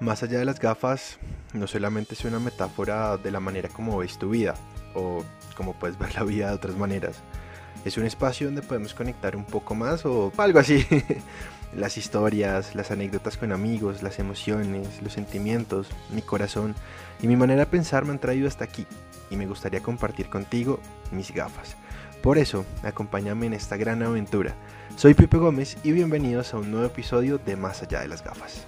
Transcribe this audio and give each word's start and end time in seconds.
Más 0.00 0.22
allá 0.22 0.38
de 0.38 0.44
las 0.44 0.60
gafas, 0.60 1.18
no 1.52 1.66
solamente 1.66 2.14
es 2.14 2.24
una 2.24 2.38
metáfora 2.38 3.16
de 3.16 3.32
la 3.32 3.40
manera 3.40 3.68
como 3.68 3.98
ves 3.98 4.16
tu 4.16 4.30
vida 4.30 4.54
o 4.94 5.24
como 5.56 5.72
puedes 5.72 5.98
ver 5.98 6.14
la 6.14 6.22
vida 6.22 6.48
de 6.48 6.54
otras 6.54 6.76
maneras. 6.76 7.16
Es 7.84 7.98
un 7.98 8.04
espacio 8.04 8.46
donde 8.46 8.62
podemos 8.62 8.94
conectar 8.94 9.34
un 9.34 9.44
poco 9.44 9.74
más 9.74 10.06
o 10.06 10.32
algo 10.36 10.60
así. 10.60 10.86
las 11.76 11.98
historias, 11.98 12.76
las 12.76 12.92
anécdotas 12.92 13.36
con 13.36 13.50
amigos, 13.50 14.04
las 14.04 14.20
emociones, 14.20 15.02
los 15.02 15.12
sentimientos, 15.12 15.88
mi 16.10 16.22
corazón 16.22 16.76
y 17.20 17.26
mi 17.26 17.34
manera 17.34 17.60
de 17.60 17.66
pensar 17.66 18.04
me 18.04 18.12
han 18.12 18.20
traído 18.20 18.46
hasta 18.46 18.64
aquí 18.64 18.86
y 19.30 19.36
me 19.36 19.46
gustaría 19.46 19.80
compartir 19.80 20.28
contigo 20.28 20.78
mis 21.10 21.34
gafas. 21.34 21.74
Por 22.22 22.38
eso, 22.38 22.64
acompáñame 22.84 23.46
en 23.46 23.54
esta 23.54 23.76
gran 23.76 24.04
aventura. 24.04 24.54
Soy 24.94 25.14
Pipe 25.14 25.38
Gómez 25.38 25.76
y 25.82 25.90
bienvenidos 25.90 26.54
a 26.54 26.58
un 26.58 26.70
nuevo 26.70 26.86
episodio 26.86 27.38
de 27.38 27.56
Más 27.56 27.82
allá 27.82 28.00
de 28.00 28.08
las 28.08 28.22
gafas. 28.22 28.66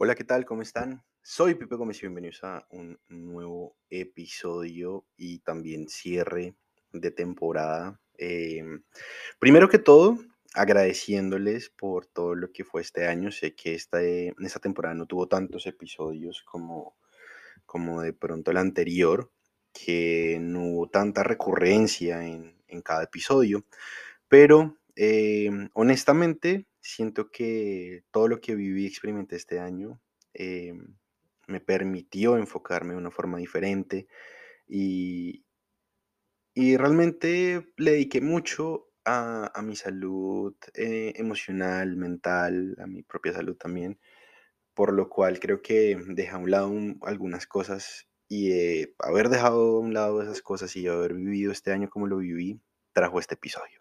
Hola, 0.00 0.14
¿qué 0.14 0.22
tal? 0.22 0.44
¿Cómo 0.44 0.62
están? 0.62 1.02
Soy 1.22 1.56
Pipe 1.56 1.74
Gómez 1.74 1.96
y 1.96 2.02
bienvenidos 2.02 2.44
a 2.44 2.64
un 2.70 3.00
nuevo 3.08 3.76
episodio 3.90 5.04
y 5.16 5.40
también 5.40 5.88
cierre 5.88 6.54
de 6.92 7.10
temporada. 7.10 8.00
Em, 8.16 8.84
primero 9.40 9.68
que 9.68 9.80
todo, 9.80 10.16
agradeciéndoles 10.54 11.70
por 11.70 12.06
todo 12.06 12.36
lo 12.36 12.52
que 12.52 12.62
fue 12.62 12.82
este 12.82 13.08
año. 13.08 13.32
Sé 13.32 13.56
que 13.56 13.74
esta, 13.74 14.00
en 14.00 14.36
esta 14.38 14.60
temporada 14.60 14.94
no 14.94 15.06
tuvo 15.06 15.26
tantos 15.26 15.66
episodios 15.66 16.44
como, 16.44 16.94
como 17.66 18.00
de 18.00 18.12
pronto 18.12 18.52
el 18.52 18.58
anterior, 18.58 19.32
que 19.72 20.38
no 20.40 20.62
hubo 20.62 20.88
tanta 20.90 21.24
recurrencia 21.24 22.24
en, 22.24 22.62
en 22.68 22.82
cada 22.82 23.02
episodio, 23.02 23.64
pero 24.28 24.78
em, 24.94 25.68
honestamente 25.72 26.67
siento 26.80 27.30
que 27.30 28.04
todo 28.10 28.28
lo 28.28 28.40
que 28.40 28.54
viví 28.54 28.84
y 28.84 28.86
experimenté 28.86 29.36
este 29.36 29.60
año 29.60 30.00
em, 30.34 30.96
me 31.46 31.60
permitió 31.60 32.36
enfocarme 32.36 32.92
de 32.92 32.98
una 32.98 33.10
forma 33.10 33.38
diferente 33.38 34.06
y, 34.66 35.44
y 36.54 36.76
realmente 36.76 37.72
le 37.76 37.92
dediqué 37.92 38.20
mucho 38.20 38.90
a, 39.04 39.50
a 39.54 39.62
mi 39.62 39.76
salud 39.76 40.54
eh, 40.74 41.14
emocional, 41.16 41.96
mental, 41.96 42.76
a 42.78 42.86
mi 42.86 43.02
propia 43.02 43.32
salud 43.32 43.56
también, 43.56 43.98
por 44.74 44.92
lo 44.92 45.08
cual 45.08 45.40
creo 45.40 45.62
que 45.62 45.98
dejé 46.08 46.30
a 46.30 46.38
un 46.38 46.50
lado 46.50 46.72
algunas 47.02 47.46
cosas 47.46 48.08
y 48.28 48.52
eh, 48.52 48.94
haber 48.98 49.30
dejado 49.30 49.78
a 49.78 49.80
un 49.80 49.94
lado 49.94 50.22
esas 50.22 50.42
cosas 50.42 50.76
y 50.76 50.86
haber 50.86 51.14
vivido 51.14 51.50
este 51.50 51.72
año 51.72 51.88
como 51.88 52.06
lo 52.06 52.18
viví, 52.18 52.60
trajo 52.92 53.18
este 53.18 53.34
episodio. 53.34 53.80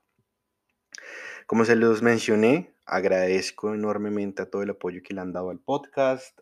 Como 1.45 1.65
se 1.65 1.75
los 1.75 2.01
mencioné, 2.01 2.73
agradezco 2.87 3.75
enormemente 3.75 4.41
a 4.41 4.49
todo 4.49 4.63
el 4.63 4.71
apoyo 4.71 5.01
que 5.03 5.13
le 5.13 5.21
han 5.21 5.33
dado 5.33 5.49
al 5.49 5.59
podcast, 5.59 6.39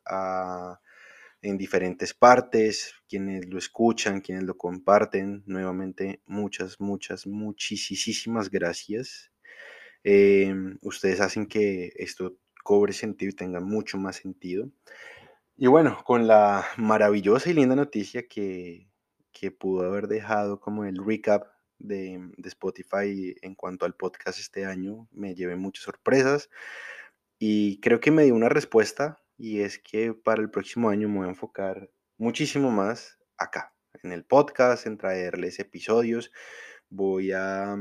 en 1.42 1.58
diferentes 1.58 2.14
partes, 2.14 2.94
quienes 3.08 3.48
lo 3.48 3.58
escuchan, 3.58 4.22
quienes 4.22 4.46
lo 4.46 4.58
comparten. 4.58 5.44
Nuevamente, 5.46 6.22
muchas, 6.26 6.80
muchas, 6.80 7.28
muchísimas 7.28 8.50
gracias. 8.50 9.32
Em, 10.04 10.78
ustedes 10.82 11.20
hacen 11.20 11.48
que 11.48 11.92
esto 11.98 12.38
cobre 12.64 12.94
sentido 12.94 13.32
y 13.32 13.36
tenga 13.36 13.60
mucho 13.60 13.98
más 13.98 14.18
sentido. 14.18 14.70
Y 15.58 15.68
bueno, 15.68 16.04
con 16.04 16.28
la 16.28 16.66
maravillosa 16.78 17.50
y 17.50 17.54
linda 17.54 17.76
noticia 17.76 18.28
que, 18.28 18.88
que 19.32 19.52
pudo 19.52 19.86
haber 19.86 20.08
dejado 20.08 20.60
como 20.60 20.86
el 20.86 20.98
recap 21.04 21.55
de, 21.80 22.32
Spotify 22.46 23.36
en 23.42 23.56
cuanto 23.56 23.86
al 23.86 23.96
podcast 23.96 24.40
este 24.40 24.66
año. 24.66 25.08
Me 25.12 25.36
llevé 25.36 25.56
muchas 25.56 25.84
sorpresas 25.84 26.50
y 27.40 27.80
creo 27.82 28.00
que 28.00 28.12
me 28.12 28.24
dio 28.24 28.36
una 28.36 28.50
respuesta 28.50 29.22
y 29.38 29.62
es 29.62 29.80
que 29.80 30.14
para 30.14 30.42
el 30.42 30.50
próximo 30.50 30.90
año 30.90 31.10
me 31.10 31.18
voy 31.18 31.28
a 31.28 31.32
enfocar 31.32 31.90
muchísimo 32.18 32.72
más 32.72 33.20
acá, 33.38 33.74
en 34.04 34.12
el 34.12 34.24
podcast, 34.24 34.86
en 34.88 34.98
traerles 34.98 35.60
episodios. 35.60 36.32
Voy 36.90 37.32
a, 37.32 37.76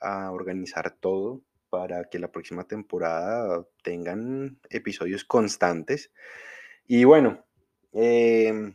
a 0.00 0.30
organizar 0.32 0.90
todo 0.90 1.42
para 1.70 2.04
que 2.04 2.18
la 2.18 2.32
próxima 2.32 2.64
temporada 2.64 3.66
tengan 3.82 4.58
episodios 4.70 5.24
constantes. 5.24 6.10
Y 6.86 7.04
bueno, 7.04 7.44
eh, 7.92 8.74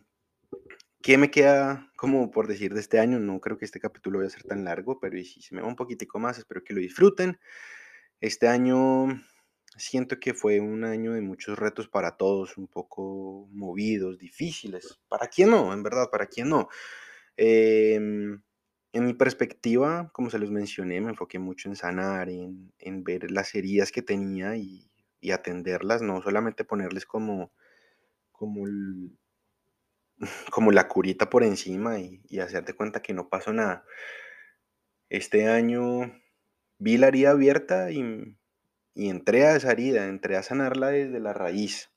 ¿Qué 1.03 1.17
me 1.17 1.29
queda 1.29 1.91
como 2.03 2.31
por 2.31 2.47
decir 2.47 2.73
de 2.73 2.81
este 2.81 2.99
año? 2.99 3.17
No 3.17 3.39
creo 3.39 3.57
que 3.57 3.63
este 3.63 3.79
capítulo 3.79 4.19
vaya 4.19 4.27
a 4.27 4.31
ser 4.31 4.43
tan 4.43 4.65
largo, 4.65 4.99
pero 4.99 5.15
si 5.23 5.41
se 5.41 5.55
me 5.55 5.61
va 5.61 5.69
un 5.69 5.77
poquitico 5.77 6.19
más, 6.19 6.37
espero 6.37 6.61
que 6.61 6.73
lo 6.73 6.81
disfruten. 6.81 7.39
Este 8.19 8.49
año 8.49 9.07
siento 9.77 10.19
que 10.19 10.33
fue 10.33 10.59
un 10.59 10.83
año 10.83 11.13
de 11.13 11.21
muchos 11.21 11.57
retos 11.57 11.87
para 11.87 12.17
todos, 12.17 12.57
un 12.57 12.67
poco 12.67 13.47
movidos, 13.53 14.17
difíciles. 14.17 14.99
¿Para 15.07 15.27
quién 15.27 15.51
no? 15.51 15.71
En 15.71 15.81
verdad, 15.81 16.09
¿para 16.11 16.27
quién 16.27 16.49
no? 16.49 16.67
Em, 17.37 18.43
en 18.91 19.05
mi 19.05 19.13
perspectiva, 19.13 20.11
como 20.11 20.29
se 20.29 20.39
los 20.39 20.51
mencioné, 20.51 20.99
me 20.99 21.11
enfoqué 21.11 21.39
mucho 21.39 21.69
en 21.69 21.77
sanar, 21.77 22.27
en, 22.27 22.73
en 22.79 23.05
ver 23.05 23.31
las 23.31 23.55
heridas 23.55 23.93
que 23.93 24.01
tenía 24.01 24.57
y, 24.57 24.91
y, 25.21 25.31
atenderlas, 25.31 26.01
no 26.01 26.21
solamente 26.21 26.65
ponerles 26.65 27.05
como, 27.05 27.53
como 28.33 28.67
el, 28.67 29.17
como 30.51 30.71
la 30.71 30.87
curita 30.87 31.29
por 31.29 31.43
encima 31.43 31.99
y, 31.99 32.21
hacerte 32.39 32.73
cuenta 32.73 33.01
que 33.01 33.13
no 33.13 33.29
pasó 33.29 33.53
nada. 33.53 33.85
Este 35.09 35.47
año 35.47 36.11
vi 36.79 36.97
la 36.97 37.07
herida 37.07 37.31
abierta 37.31 37.91
y, 37.91 38.37
entré 38.95 39.45
a 39.45 39.55
esa 39.55 39.71
herida, 39.71 40.07
entré 40.07 40.37
a 40.37 40.43
sanarla 40.43 40.89
desde 40.89 41.19
la 41.19 41.33
raíz. 41.33 41.91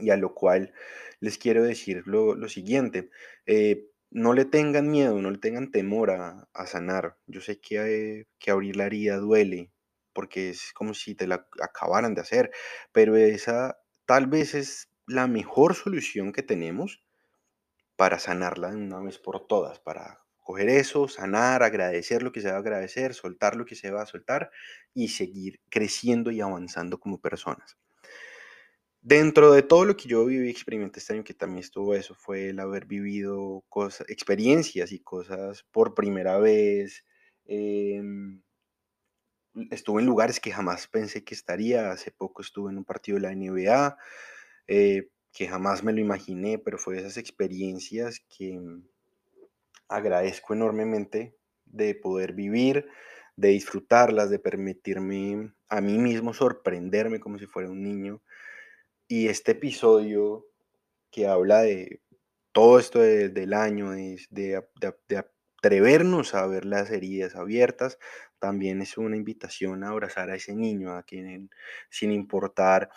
Y 0.00 0.10
a 0.10 0.16
lo 0.16 0.34
cual 0.34 0.74
les 1.20 1.38
quiero 1.38 1.62
decir 1.62 2.02
lo, 2.06 2.48
siguiente, 2.48 3.10
eh, 3.46 3.86
no 4.10 4.34
le 4.34 4.44
tengan 4.44 4.90
miedo, 4.90 5.20
no 5.20 5.30
le 5.30 5.38
tengan 5.38 5.70
temor 5.70 6.10
a, 6.10 6.48
sanar. 6.66 7.16
Yo 7.26 7.40
sé 7.40 7.60
que, 7.60 8.26
que 8.38 8.50
abrir 8.50 8.76
la 8.76 8.86
herida 8.86 9.16
duele, 9.16 9.72
porque 10.12 10.50
es 10.50 10.72
como 10.74 10.94
si 10.94 11.14
te 11.14 11.26
la 11.26 11.46
acabaran 11.62 12.14
de 12.14 12.20
hacer, 12.20 12.50
pero 12.92 13.16
esa 13.16 13.78
tal 14.06 14.26
vez 14.26 14.54
es 14.54 14.88
la 15.06 15.26
mejor 15.26 15.74
solución 15.74 16.32
que 16.32 16.42
tenemos 16.42 17.02
para 17.98 18.20
sanarla 18.20 18.70
de 18.70 18.76
una 18.76 19.00
vez 19.00 19.18
por 19.18 19.48
todas, 19.48 19.80
para 19.80 20.24
coger 20.36 20.68
eso, 20.68 21.08
sanar, 21.08 21.64
agradecer 21.64 22.22
lo 22.22 22.30
que 22.30 22.40
se 22.40 22.48
va 22.48 22.54
a 22.54 22.60
agradecer, 22.60 23.12
soltar 23.12 23.56
lo 23.56 23.64
que 23.64 23.74
se 23.74 23.90
va 23.90 24.02
a 24.02 24.06
soltar 24.06 24.52
y 24.94 25.08
seguir 25.08 25.60
creciendo 25.68 26.30
y 26.30 26.40
avanzando 26.40 27.00
como 27.00 27.20
personas. 27.20 27.76
Dentro 29.00 29.50
de 29.50 29.62
todo 29.64 29.84
lo 29.84 29.96
que 29.96 30.08
yo 30.08 30.24
viví 30.24 30.46
y 30.46 30.50
experimenté 30.50 31.00
este 31.00 31.14
año, 31.14 31.24
que 31.24 31.34
también 31.34 31.64
estuvo 31.64 31.92
eso, 31.92 32.14
fue 32.14 32.50
el 32.50 32.60
haber 32.60 32.86
vivido 32.86 33.64
cosas, 33.68 34.08
experiencias 34.08 34.92
y 34.92 35.00
cosas 35.00 35.64
por 35.72 35.94
primera 35.94 36.38
vez. 36.38 37.04
Em, 37.46 38.42
estuve 39.72 40.02
en 40.02 40.06
lugares 40.06 40.38
que 40.38 40.52
jamás 40.52 40.86
pensé 40.86 41.24
que 41.24 41.34
estaría. 41.34 41.90
Hace 41.90 42.12
poco 42.12 42.42
estuve 42.42 42.70
en 42.70 42.78
un 42.78 42.84
partido 42.84 43.16
de 43.16 43.22
la 43.22 43.32
NBA. 43.32 43.98
Eh, 44.68 45.08
que 45.32 45.48
jamás 45.48 45.82
me 45.84 45.92
lo 45.92 46.00
imaginé, 46.00 46.58
pero 46.58 46.78
fue 46.78 46.98
esas 46.98 47.16
experiencias 47.16 48.20
que 48.36 48.58
mm, 48.58 48.82
agradezco 49.88 50.54
enormemente 50.54 51.36
de 51.64 51.94
poder 51.94 52.32
vivir, 52.32 52.88
de 53.36 53.48
disfrutarlas, 53.48 54.30
de 54.30 54.38
permitirme 54.38 55.52
a 55.68 55.80
mí 55.80 55.98
mismo 55.98 56.34
sorprenderme 56.34 57.20
como 57.20 57.38
si 57.38 57.46
fuera 57.46 57.70
un 57.70 57.82
niño. 57.82 58.22
Y 59.06 59.28
este 59.28 59.52
episodio 59.52 60.46
que 61.10 61.26
habla 61.26 61.62
de 61.62 62.00
todo 62.52 62.78
esto 62.78 62.98
del 63.00 63.54
año, 63.54 63.92
de, 63.92 64.18
de, 64.30 65.24
atrevernos 65.58 66.34
a 66.34 66.46
ver 66.46 66.64
las 66.64 66.90
heridas 66.90 67.36
abiertas, 67.36 67.98
también 68.38 68.82
es 68.82 68.98
una 68.98 69.16
invitación 69.16 69.84
a 69.84 69.90
abrazar 69.90 70.30
a 70.30 70.36
ese 70.36 70.54
niño, 70.54 70.92
a 70.92 71.02
quien 71.02 71.50
sin 71.90 72.12
importar 72.12 72.90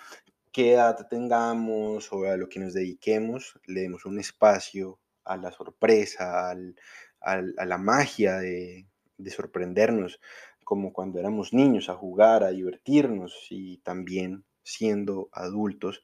qué 0.51 0.73
edad 0.73 1.07
tengamos 1.09 2.11
o 2.11 2.25
a 2.25 2.37
lo 2.37 2.49
que 2.49 2.59
nos 2.59 2.73
dediquemos, 2.73 3.59
le 3.65 3.81
demos 3.81 4.05
un 4.05 4.19
espacio 4.19 4.99
a 5.23 5.37
la 5.37 5.51
sorpresa, 5.51 6.49
al, 6.49 6.75
a 7.21 7.65
la 7.65 7.77
magia 7.77 8.37
de, 8.37 8.87
de 9.17 9.31
sorprendernos, 9.31 10.19
como 10.63 10.93
cuando 10.93 11.19
éramos 11.19 11.53
niños, 11.53 11.89
a 11.89 11.95
jugar, 11.95 12.43
a 12.43 12.51
divertirnos 12.51 13.47
y 13.49 13.77
también 13.79 14.45
siendo 14.63 15.29
adultos, 15.31 16.03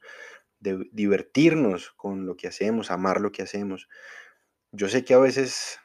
de 0.60 0.88
divertirnos 0.92 1.90
con 1.92 2.26
lo 2.26 2.36
que 2.36 2.48
hacemos, 2.48 2.90
amar 2.90 3.20
lo 3.20 3.32
que 3.32 3.42
hacemos. 3.42 3.88
Yo 4.72 4.88
sé 4.88 5.04
que 5.04 5.14
a 5.14 5.18
veces 5.18 5.78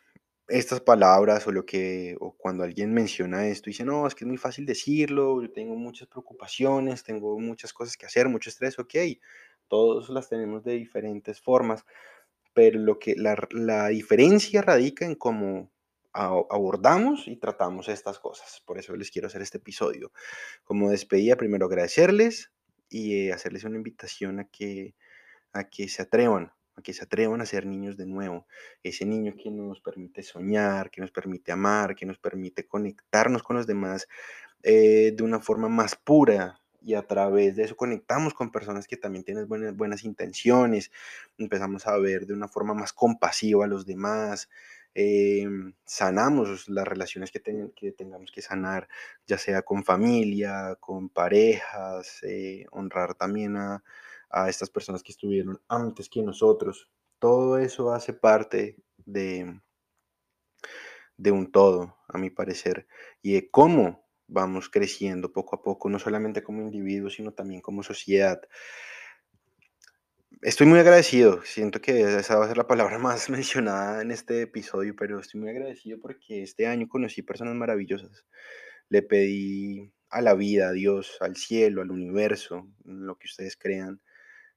estas 0.53 0.81
palabras 0.81 1.47
o 1.47 1.51
lo 1.51 1.65
que, 1.65 2.15
o 2.19 2.35
cuando 2.37 2.63
alguien 2.63 2.93
menciona 2.93 3.47
esto, 3.47 3.71
dice, 3.71 3.83
no, 3.83 4.05
es 4.05 4.13
que 4.13 4.23
es 4.23 4.27
muy 4.27 4.37
fácil 4.37 4.65
decirlo, 4.67 5.41
yo 5.41 5.51
tengo 5.51 5.75
muchas 5.75 6.07
preocupaciones, 6.07 7.03
tengo 7.03 7.39
muchas 7.39 7.73
cosas 7.73 7.97
que 7.97 8.05
hacer, 8.05 8.29
mucho 8.29 8.51
estrés, 8.51 8.77
ok, 8.77 8.93
todos 9.67 10.09
las 10.09 10.29
tenemos 10.29 10.63
de 10.63 10.73
diferentes 10.73 11.41
formas, 11.41 11.85
pero 12.53 12.79
lo 12.79 12.99
que 12.99 13.15
la, 13.15 13.35
la 13.49 13.87
diferencia 13.87 14.61
radica 14.61 15.05
en 15.05 15.15
cómo 15.15 15.71
abordamos 16.13 17.27
y 17.27 17.37
tratamos 17.37 17.89
estas 17.89 18.19
cosas. 18.19 18.61
Por 18.67 18.77
eso 18.77 18.95
les 18.95 19.09
quiero 19.09 19.27
hacer 19.27 19.41
este 19.41 19.57
episodio. 19.57 20.11
Como 20.63 20.91
despedida, 20.91 21.35
primero 21.35 21.65
agradecerles 21.65 22.51
y 22.87 23.27
eh, 23.27 23.33
hacerles 23.33 23.63
una 23.63 23.77
invitación 23.77 24.39
a 24.39 24.45
que, 24.45 24.93
a 25.51 25.63
que 25.63 25.89
se 25.89 26.03
atrevan, 26.03 26.53
a 26.75 26.81
que 26.81 26.93
se 26.93 27.03
atrevan 27.03 27.41
a 27.41 27.45
ser 27.45 27.65
niños 27.65 27.97
de 27.97 28.05
nuevo. 28.05 28.47
Ese 28.83 29.05
niño 29.05 29.33
que 29.35 29.51
nos 29.51 29.81
permite 29.81 30.23
soñar, 30.23 30.89
que 30.89 31.01
nos 31.01 31.11
permite 31.11 31.51
amar, 31.51 31.95
que 31.95 32.05
nos 32.05 32.17
permite 32.17 32.65
conectarnos 32.65 33.43
con 33.43 33.55
los 33.57 33.67
demás 33.67 34.07
eh, 34.63 35.13
de 35.15 35.23
una 35.23 35.39
forma 35.39 35.69
más 35.69 35.95
pura, 35.95 36.59
y 36.83 36.95
a 36.95 37.07
través 37.07 37.55
de 37.55 37.63
eso 37.63 37.75
conectamos 37.75 38.33
con 38.33 38.51
personas 38.51 38.87
que 38.87 38.97
también 38.97 39.23
tienen 39.23 39.47
buenas, 39.47 39.75
buenas 39.75 40.03
intenciones, 40.03 40.91
empezamos 41.37 41.87
a 41.87 41.97
ver 41.97 42.25
de 42.25 42.33
una 42.33 42.47
forma 42.47 42.73
más 42.73 42.91
compasiva 42.91 43.65
a 43.65 43.67
los 43.67 43.85
demás, 43.85 44.49
em, 44.95 45.73
sanamos 45.85 46.69
las 46.69 46.87
relaciones 46.87 47.31
que, 47.31 47.39
tengamos 47.39 48.31
que 48.31 48.41
sanar, 48.41 48.87
ya 49.27 49.37
sea 49.37 49.61
con 49.63 49.83
familia, 49.83 50.77
con 50.79 51.09
parejas, 51.09 52.19
eh, 52.23 52.65
honrar 52.71 53.15
también 53.15 53.57
a, 53.57 53.83
estas 54.47 54.69
personas 54.69 55.03
que 55.03 55.11
estuvieron 55.11 55.61
antes 55.67 56.09
que 56.09 56.21
nosotros. 56.23 56.89
Todo 57.19 57.59
eso 57.59 57.93
hace 57.93 58.13
parte 58.13 58.77
de 59.05 59.61
un 61.31 61.51
todo, 61.51 61.97
a 62.07 62.17
mi 62.17 62.29
parecer, 62.29 62.87
y 63.21 63.33
de 63.33 63.51
cómo 63.51 64.03
vamos 64.27 64.69
creciendo 64.69 65.31
poco 65.31 65.55
a 65.55 65.61
poco, 65.61 65.89
no 65.89 65.99
solamente 65.99 66.43
como 66.43 66.61
individuos, 66.61 67.13
sino 67.13 67.33
también 67.33 67.61
como 67.61 67.83
sociedad. 67.83 68.41
Estoy 70.43 70.67
muy 70.67 70.77
agradecido, 70.79 71.41
siento 71.45 71.79
que 71.79 72.01
esa 72.01 72.37
va 72.37 72.43
a 72.43 72.47
ser 72.49 72.57
la 72.57 72.67
palabra 72.67 72.97
más 72.99 73.29
mencionada 73.29 74.01
en 74.01 74.11
este 74.11 74.41
episodio, 74.41 74.93
pero 74.93 75.19
estoy 75.21 75.39
muy 75.39 75.49
agradecido 75.49 75.99
porque 76.01 76.43
este 76.43 76.67
año 76.67 76.89
conocí 76.89 77.21
personas 77.21 77.55
maravillosas. 77.55 78.25
Le 78.89 79.03
pedí 79.03 79.93
a 80.09 80.21
la 80.21 80.33
vida, 80.33 80.67
a 80.67 80.71
Dios, 80.73 81.17
al 81.21 81.37
cielo, 81.37 81.81
al 81.81 81.91
universo, 81.91 82.67
lo 82.83 83.17
que 83.17 83.27
ustedes 83.27 83.55
crean, 83.55 84.01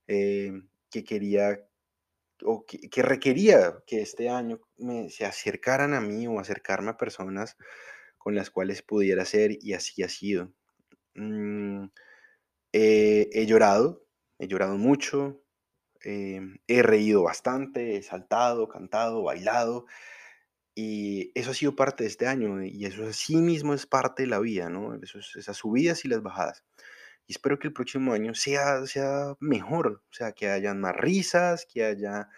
eh, 0.08 0.52
que 0.90 1.04
quería 1.04 1.60
o 2.42 2.66
que, 2.66 3.02
requería 3.02 3.76
que 3.86 4.02
este 4.02 4.28
año 4.28 4.60
me, 4.78 5.08
se 5.10 5.24
acercaran 5.24 5.94
a 5.94 6.00
mí 6.00 6.26
o 6.26 6.40
acercarme 6.40 6.90
a 6.90 6.96
personas 6.96 7.56
con 8.18 8.34
las 8.34 8.50
cuales 8.50 8.82
pudiera 8.82 9.24
ser 9.24 9.52
y 9.60 9.74
así 9.74 10.02
ha 10.02 10.08
sido. 10.08 10.52
Mm, 11.14 11.86
he 12.72 13.46
llorado, 13.46 14.04
he 14.38 14.48
llorado 14.48 14.76
mucho, 14.78 15.45
em, 16.06 16.58
he 16.68 16.82
reído 16.82 17.24
bastante, 17.24 17.96
he 17.96 18.02
saltado, 18.02 18.68
cantado, 18.68 19.24
bailado, 19.24 19.86
y 20.74 21.32
eso 21.34 21.50
ha 21.50 21.54
sido 21.54 21.74
parte 21.74 22.04
de 22.04 22.10
este 22.10 22.26
año, 22.26 22.62
y 22.62 22.86
eso 22.86 23.12
sí 23.12 23.36
mismo 23.36 23.74
es 23.74 23.86
parte 23.86 24.22
de 24.24 24.28
la 24.28 24.38
vida, 24.38 24.68
¿no? 24.70 24.94
esas 24.94 25.56
subidas 25.56 26.04
y 26.04 26.08
las 26.08 26.22
bajadas. 26.22 26.64
Y 27.26 27.32
espero 27.32 27.58
que 27.58 27.68
el 27.68 27.72
próximo 27.72 28.12
año 28.12 28.34
sea, 28.34 28.86
sea 28.86 29.34
mejor, 29.40 30.02
o 30.10 30.14
sea, 30.14 30.32
que 30.32 30.48
haya 30.48 30.74
más 30.74 30.94
risas, 30.96 31.66
que 31.66 31.84
haya 31.84 32.28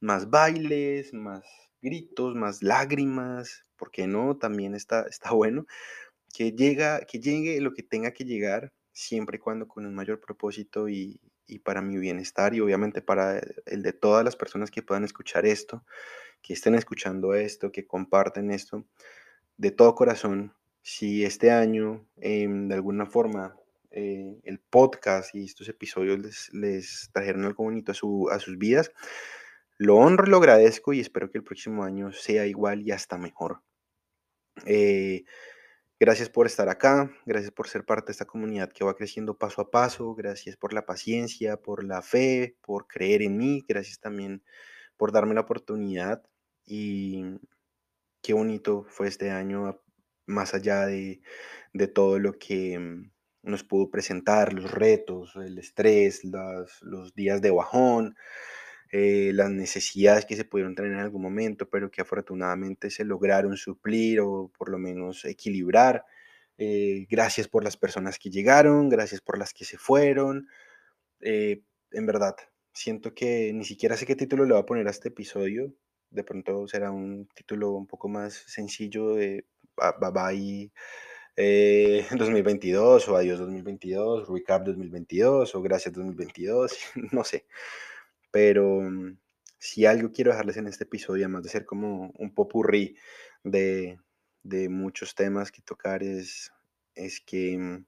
más 0.00 0.30
bailes, 0.30 1.12
más 1.14 1.44
gritos, 1.82 2.34
más 2.34 2.62
lágrimas, 2.62 3.66
porque 3.76 4.06
no? 4.06 4.36
También 4.38 4.74
está, 4.74 5.06
está 5.08 5.32
bueno. 5.32 5.66
Que, 6.34 6.52
llega, 6.52 7.00
que 7.06 7.20
llegue 7.20 7.60
lo 7.60 7.74
que 7.74 7.82
tenga 7.82 8.12
que 8.12 8.24
llegar, 8.24 8.72
siempre 8.92 9.38
y 9.38 9.40
cuando 9.40 9.68
con 9.68 9.86
un 9.86 9.94
mayor 9.94 10.20
propósito 10.20 10.88
y, 10.88 11.20
para 11.64 11.80
mi 11.82 11.98
bienestar 11.98 12.54
y 12.54 12.60
obviamente 12.60 13.02
para 13.02 13.40
el 13.66 13.82
de 13.82 13.92
todas 13.92 14.24
las 14.24 14.36
personas 14.36 14.70
que 14.70 14.82
puedan 14.82 15.04
escuchar 15.04 15.46
esto, 15.46 15.84
que 16.42 16.52
estén 16.52 16.74
escuchando 16.74 17.34
esto, 17.34 17.72
que 17.72 17.86
comparten 17.86 18.50
esto, 18.50 18.84
de 19.56 19.70
todo 19.70 19.94
corazón, 19.94 20.54
si 20.82 21.24
este 21.24 21.50
año 21.50 22.06
em, 22.18 22.68
de 22.68 22.74
alguna 22.74 23.06
forma 23.06 23.56
eh, 23.90 24.38
el 24.44 24.60
podcast 24.60 25.34
y 25.34 25.44
estos 25.44 25.68
episodios 25.68 26.18
les, 26.18 26.52
les 26.52 27.10
trajeron 27.12 27.44
algo 27.44 27.64
bonito 27.64 27.92
a, 27.92 27.94
su, 27.94 28.28
a 28.30 28.38
sus 28.38 28.58
vidas, 28.58 28.92
lo 29.78 29.96
honro 29.96 30.26
y 30.26 30.30
lo 30.30 30.38
agradezco 30.38 30.92
y 30.92 31.00
espero 31.00 31.30
que 31.30 31.38
el 31.38 31.44
próximo 31.44 31.84
año 31.84 32.12
sea 32.12 32.46
igual 32.46 32.82
y 32.82 32.92
hasta 32.92 33.18
mejor. 33.18 33.62
Eh, 34.64 35.24
gracias 35.98 36.28
por 36.28 36.46
estar 36.46 36.68
acá, 36.68 37.10
gracias 37.24 37.52
por 37.52 37.68
ser 37.68 37.84
parte 37.84 38.06
de 38.06 38.12
esta 38.12 38.26
comunidad 38.26 38.72
que 38.72 38.84
va 38.84 38.96
creciendo 38.96 39.38
paso 39.38 39.62
a 39.62 39.70
paso, 39.70 40.14
gracias 40.14 40.56
por 40.56 40.72
la 40.72 40.84
paciencia, 40.84 41.56
por 41.56 41.84
la 41.84 42.02
fe, 42.02 42.56
por 42.62 42.86
creer 42.86 43.22
en 43.22 43.36
mí, 43.36 43.64
gracias 43.66 43.98
también 44.00 44.42
por 44.96 45.12
darme 45.12 45.34
la 45.34 45.42
oportunidad 45.42 46.22
y 46.64 47.24
qué 48.22 48.34
bonito 48.34 48.84
fue 48.88 49.08
este 49.08 49.30
año, 49.30 49.80
más 50.26 50.54
allá 50.54 50.86
de, 50.86 51.20
todo 51.94 52.18
lo 52.18 52.38
que 52.38 52.78
mm, 52.78 53.12
nos 53.42 53.64
pudo 53.64 53.90
presentar, 53.90 54.52
los 54.52 54.70
retos, 54.70 55.36
el 55.36 55.58
estrés, 55.58 56.22
los 56.24 57.14
días 57.14 57.40
de 57.40 57.50
bajón, 57.52 58.16
eh, 58.92 59.32
las 59.34 59.50
necesidades 59.50 60.24
que 60.26 60.36
se 60.36 60.44
pudieron 60.44 60.74
tener 60.74 60.92
en 60.92 60.98
algún 60.98 61.22
momento, 61.22 61.68
pero 61.68 61.90
que 61.90 62.02
afortunadamente 62.02 62.90
se 62.90 63.04
lograron 63.04 63.56
suplir 63.56 64.20
o 64.20 64.52
por 64.56 64.70
lo 64.70 64.78
menos 64.78 65.24
equilibrar. 65.24 66.04
Eh, 66.58 67.06
gracias 67.10 67.48
por 67.48 67.64
las 67.64 67.76
personas 67.76 68.18
que 68.18 68.30
llegaron, 68.30 68.88
gracias 68.88 69.20
por 69.20 69.38
las 69.38 69.52
que 69.52 69.64
se 69.64 69.76
fueron. 69.78 70.48
Eh, 71.20 71.62
en 71.92 72.06
verdad, 72.06 72.36
siento 72.72 73.14
que 73.14 73.52
ni 73.52 73.64
siquiera 73.64 73.96
sé 73.96 74.06
qué 74.06 74.16
título 74.16 74.44
le 74.44 74.52
voy 74.52 74.62
a 74.62 74.66
poner 74.66 74.86
a 74.86 74.90
este 74.90 75.08
episodio. 75.08 75.74
De 76.10 76.22
pronto 76.24 76.68
será 76.68 76.92
un 76.92 77.28
título 77.34 77.72
un 77.72 77.86
poco 77.86 78.08
más 78.08 78.34
sencillo 78.34 79.14
de 79.16 79.46
Bye 79.76 80.12
Bye 80.12 80.72
2022 82.16 83.08
o 83.08 83.16
Adiós 83.16 83.38
2022, 83.40 84.28
Recap 84.28 84.64
2022 84.64 85.54
o 85.54 85.62
Gracias 85.62 85.92
2022, 85.94 86.78
no 87.12 87.24
sé. 87.24 87.46
Pero 88.36 88.82
mm, 88.82 89.16
si 89.58 89.86
algo 89.86 90.12
quiero 90.12 90.30
dejarles 90.30 90.58
en 90.58 90.66
este 90.66 90.84
episodio, 90.84 91.24
además 91.24 91.42
de 91.42 91.48
ser 91.48 91.64
como 91.64 92.12
un 92.18 92.34
popurrí 92.34 92.94
de, 93.42 93.98
de 94.42 94.68
muchos 94.68 95.14
temas 95.14 95.50
que 95.50 95.62
tocar, 95.62 96.02
es, 96.02 96.52
es 96.94 97.22
que 97.22 97.56
mm, 97.56 97.86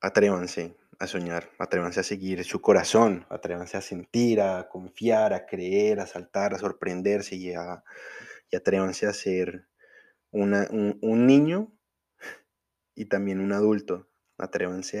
atrévanse 0.00 0.74
a 0.98 1.06
soñar, 1.06 1.50
atrévanse 1.60 2.00
a 2.00 2.02
seguir 2.02 2.42
su 2.42 2.60
corazón, 2.60 3.26
atrévanse 3.30 3.76
a 3.76 3.80
sentir, 3.80 4.40
a 4.40 4.68
confiar, 4.68 5.34
a 5.34 5.46
creer, 5.46 6.00
a 6.00 6.08
saltar, 6.08 6.52
a 6.52 6.58
sorprenderse 6.58 7.36
y, 7.36 7.52
a, 7.52 7.84
atrévanse 8.52 9.06
a 9.06 9.12
ser 9.12 9.68
un, 10.32 10.98
un 11.00 11.26
niño 11.28 11.72
y 12.96 13.04
también 13.04 13.38
un 13.38 13.52
adulto. 13.52 14.08
Atrévanse 14.36 15.00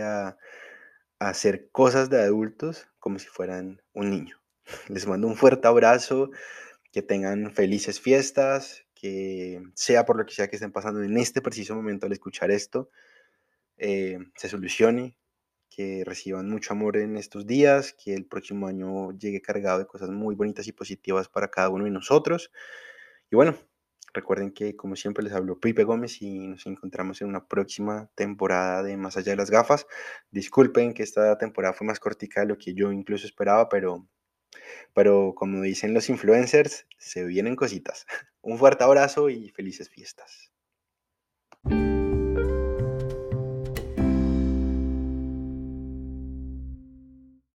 hacer 1.28 1.70
cosas 1.70 2.10
de 2.10 2.20
adultos 2.20 2.88
como 2.98 3.18
si 3.18 3.26
fueran 3.26 3.82
un 3.92 4.10
niño. 4.10 4.40
Les 4.88 5.06
mando 5.06 5.26
un 5.26 5.36
fuerte 5.36 5.68
abrazo, 5.68 6.30
que 6.92 7.02
tengan 7.02 7.52
felices 7.52 8.00
fiestas, 8.00 8.84
que 8.94 9.62
sea 9.74 10.04
por 10.04 10.16
lo 10.16 10.26
que 10.26 10.34
sea 10.34 10.48
que 10.48 10.56
estén 10.56 10.72
pasando 10.72 11.02
en 11.02 11.16
este 11.16 11.40
preciso 11.40 11.74
momento 11.74 12.06
al 12.06 12.12
escuchar 12.12 12.50
esto, 12.50 12.90
eh, 13.78 14.18
se 14.36 14.48
solucione, 14.48 15.16
que 15.68 16.04
reciban 16.04 16.48
mucho 16.48 16.74
amor 16.74 16.98
en 16.98 17.16
estos 17.16 17.46
días, 17.46 17.94
que 17.94 18.14
el 18.14 18.26
próximo 18.26 18.66
año 18.66 19.10
llegue 19.18 19.40
cargado 19.40 19.78
de 19.78 19.86
cosas 19.86 20.10
muy 20.10 20.34
bonitas 20.34 20.68
y 20.68 20.72
positivas 20.72 21.28
para 21.28 21.50
cada 21.50 21.70
uno 21.70 21.84
de 21.84 21.90
nosotros. 21.90 22.52
Y 23.30 23.36
bueno, 23.36 23.56
Recuerden 24.14 24.52
que, 24.52 24.76
como 24.76 24.94
siempre, 24.96 25.24
les 25.24 25.32
hablo 25.32 25.58
Pipe 25.58 25.84
Gómez 25.84 26.20
y 26.20 26.48
nos 26.48 26.66
encontramos 26.66 27.22
en 27.22 27.28
una 27.28 27.46
próxima 27.46 28.10
temporada 28.14 28.82
de 28.82 28.96
Más 28.96 29.16
allá 29.16 29.32
de 29.32 29.36
las 29.36 29.50
gafas. 29.50 29.86
Disculpen 30.30 30.92
que 30.92 31.02
esta 31.02 31.38
temporada 31.38 31.72
fue 31.72 31.86
más 31.86 31.98
cortica 31.98 32.40
de 32.40 32.46
lo 32.46 32.58
que 32.58 32.74
yo 32.74 32.92
incluso 32.92 33.26
esperaba, 33.26 33.68
pero, 33.68 34.06
pero 34.94 35.34
como 35.34 35.62
dicen 35.62 35.94
los 35.94 36.10
influencers, 36.10 36.86
se 36.98 37.24
vienen 37.24 37.56
cositas. 37.56 38.06
Un 38.42 38.58
fuerte 38.58 38.84
abrazo 38.84 39.30
y 39.30 39.50
felices 39.50 39.88
fiestas. 39.88 40.52